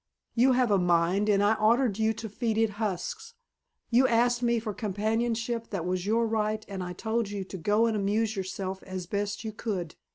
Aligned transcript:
You 0.33 0.53
have 0.53 0.71
a 0.71 0.79
mind 0.79 1.29
and 1.29 1.43
I 1.43 1.53
ordered 1.53 1.99
you 1.99 2.11
to 2.11 2.27
feed 2.27 2.57
it 2.57 2.71
husks. 2.81 3.35
You 3.91 4.07
asked 4.07 4.41
me 4.41 4.57
for 4.57 4.73
the 4.73 4.77
companionship 4.79 5.69
that 5.69 5.85
was 5.85 6.07
your 6.07 6.25
right 6.25 6.65
and 6.67 6.81
I 6.83 6.93
told 6.93 7.29
you 7.29 7.43
to 7.43 7.57
go 7.59 7.85
and 7.85 7.95
amuse 7.95 8.35
yourself 8.35 8.81
as 8.81 9.05
best 9.05 9.43
you 9.43 9.51
could. 9.51 9.93